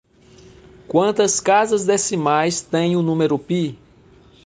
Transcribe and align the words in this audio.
Quantas 0.87 1.39
casas 1.39 1.85
decimais 1.85 2.59
tem 2.59 2.95
o 2.95 3.03
número 3.03 3.37
pi? 3.37 3.77